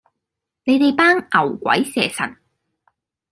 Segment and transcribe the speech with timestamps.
[0.63, 2.35] 你哋班牛鬼蛇神